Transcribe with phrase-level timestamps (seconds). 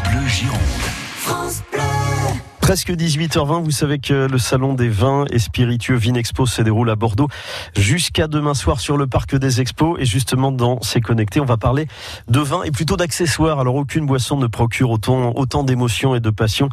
[0.00, 0.60] France Bleu Gironde.
[1.18, 1.99] France Bleu.
[2.70, 6.94] Presque 18h20, vous savez que le salon des vins et spiritueux Vinexpo se déroule à
[6.94, 7.26] Bordeaux
[7.76, 9.98] jusqu'à demain soir sur le parc des expos.
[9.98, 11.88] Et justement dans C'est connecté, on va parler
[12.28, 13.58] de vin et plutôt d'accessoires.
[13.58, 16.68] Alors aucune boisson ne procure autant, autant d'émotions et de passion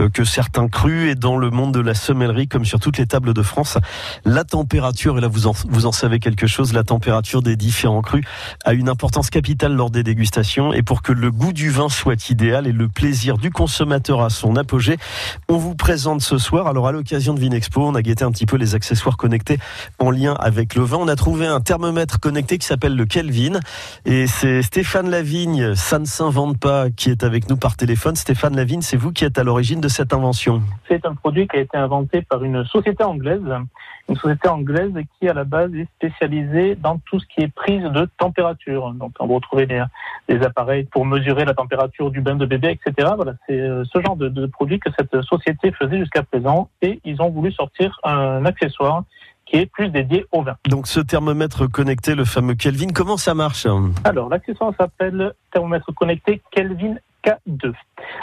[0.00, 1.12] euh, que certains crus.
[1.12, 3.78] Et dans le monde de la sommellerie comme sur toutes les tables de France,
[4.24, 8.02] la température, et là vous en, vous en savez quelque chose, la température des différents
[8.02, 8.24] crus
[8.64, 10.72] a une importance capitale lors des dégustations.
[10.72, 14.30] Et pour que le goût du vin soit idéal et le plaisir du consommateur à
[14.30, 14.96] son apogée,
[15.48, 18.46] on vous présente ce soir, alors à l'occasion de Vinexpo, on a guetté un petit
[18.46, 19.58] peu les accessoires connectés
[19.98, 20.98] en lien avec le vin.
[20.98, 23.60] On a trouvé un thermomètre connecté qui s'appelle le Kelvin.
[24.04, 28.16] Et c'est Stéphane Lavigne, ça ne s'invente pas, qui est avec nous par téléphone.
[28.16, 30.62] Stéphane Lavigne, c'est vous qui êtes à l'origine de cette invention.
[30.88, 33.42] C'est un produit qui a été inventé par une société anglaise
[34.08, 37.82] une société anglaise qui à la base est spécialisée dans tout ce qui est prise
[37.82, 38.92] de température.
[38.92, 39.82] Donc on va retrouver des,
[40.44, 43.10] appareils pour mesurer la température du bain de bébé, etc.
[43.16, 47.00] Voilà, c'est euh, ce genre de, de produit que cette société faisait jusqu'à présent et
[47.04, 49.04] ils ont voulu sortir un accessoire
[49.46, 50.56] qui est plus dédié au vin.
[50.68, 53.66] Donc ce thermomètre connecté, le fameux Kelvin, comment ça marche
[54.04, 57.72] Alors l'accessoire s'appelle thermomètre connecté Kelvin K2.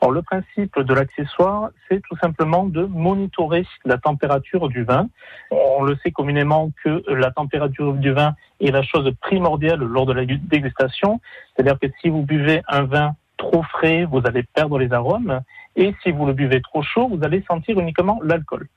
[0.00, 5.08] Alors le principe de l'accessoire, c'est tout simplement de monitorer la température du vin.
[5.50, 10.12] On le sait communément que la température du vin est la chose primordiale lors de
[10.12, 11.20] la dégustation.
[11.54, 15.40] C'est-à-dire que si vous buvez un vin trop frais, vous allez perdre les arômes.
[15.76, 18.68] Et si vous le buvez trop chaud, vous allez sentir uniquement l'alcool.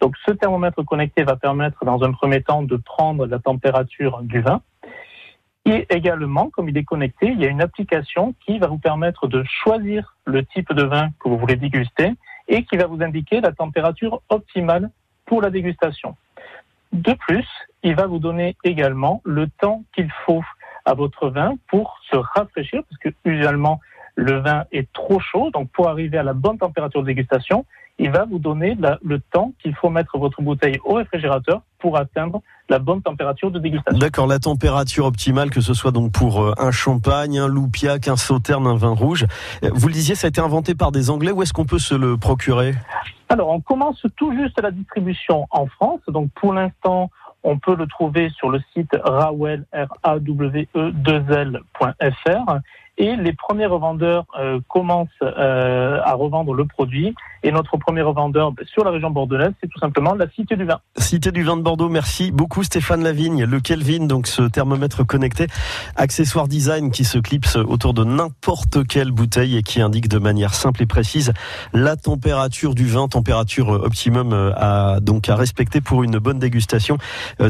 [0.00, 4.40] Donc ce thermomètre connecté va permettre dans un premier temps de prendre la température du
[4.40, 4.60] vin.
[5.66, 9.28] Et également, comme il est connecté, il y a une application qui va vous permettre
[9.28, 12.12] de choisir le type de vin que vous voulez déguster
[12.48, 14.90] et qui va vous indiquer la température optimale
[15.24, 16.16] pour la dégustation.
[16.92, 17.48] De plus,
[17.82, 20.44] il va vous donner également le temps qu'il faut
[20.84, 23.80] à votre vin pour se rafraîchir, parce que usuellement
[24.16, 27.64] le vin est trop chaud, donc pour arriver à la bonne température de dégustation,
[27.98, 32.42] il va vous donner le temps qu'il faut mettre votre bouteille au réfrigérateur pour atteindre
[32.68, 33.98] la bonne température de dégustation.
[33.98, 38.16] D'accord, la température optimale, que ce soit donc pour euh, un champagne, un loupiac, un
[38.16, 39.26] sauterne, un vin rouge.
[39.62, 41.30] Euh, vous le disiez, ça a été inventé par des Anglais.
[41.30, 42.74] Où est-ce qu'on peut se le procurer?
[43.28, 46.00] Alors, on commence tout juste la distribution en France.
[46.08, 47.10] Donc, pour l'instant,
[47.42, 52.60] on peut le trouver sur le site rawel, r a w e 2 lfr
[52.96, 57.14] et les premiers revendeurs euh, commencent euh, à revendre le produit.
[57.42, 60.64] Et notre premier revendeur ben, sur la région bordelaise, c'est tout simplement la Cité du
[60.64, 60.78] Vin.
[60.96, 63.44] Cité du Vin de Bordeaux, merci beaucoup Stéphane Lavigne.
[63.44, 65.48] Le Kelvin, donc ce thermomètre connecté,
[65.96, 70.54] accessoire design qui se clipse autour de n'importe quelle bouteille et qui indique de manière
[70.54, 71.34] simple et précise
[71.74, 76.96] la température du vin, température optimum euh, à, donc à respecter pour une bonne dégustation.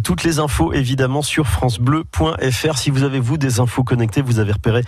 [0.03, 2.79] toutes les infos évidemment sur francebleu.fr.
[2.79, 4.83] Si vous avez vous des infos connectées, vous avez repéré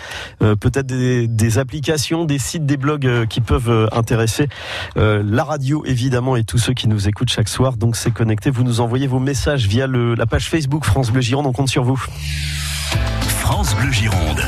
[0.46, 4.49] euh, peut-être des, applications, des sites, des blogs euh, qui peuvent euh, intéresser
[4.97, 7.77] la radio évidemment et tous ceux qui nous écoutent chaque soir.
[7.77, 8.51] Donc c'est connecté.
[8.51, 11.47] Vous nous envoyez vos messages via la page Facebook France Bleu Gironde.
[11.47, 12.03] On compte sur vous.
[13.29, 14.43] France Bleu Gironde.